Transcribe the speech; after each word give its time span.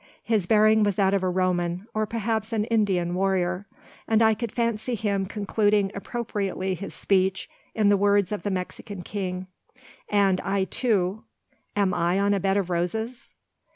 His 0.23 0.47
bearing 0.47 0.81
was 0.81 0.95
that 0.95 1.13
of 1.13 1.21
a 1.21 1.29
Roman, 1.29 1.85
or 1.93 2.07
perhaps 2.07 2.51
an 2.51 2.65
Indian 2.65 3.13
warrior, 3.13 3.67
and 4.07 4.23
I 4.23 4.33
could 4.33 4.51
fancy 4.51 4.95
him 4.95 5.27
concluding 5.27 5.91
appropriately 5.93 6.73
his 6.73 6.95
speech 6.95 7.47
in 7.75 7.89
the 7.89 7.97
words 7.97 8.31
of 8.31 8.41
the 8.41 8.49
Mexican 8.49 9.03
king, 9.03 9.45
'And 10.09 10.41
I 10.41 10.63
too; 10.63 11.25
am 11.75 11.93
I 11.93 12.17
on 12.19 12.33
a 12.33 12.39
bed 12.39 12.57
of 12.57 12.71
roses? 12.71 13.31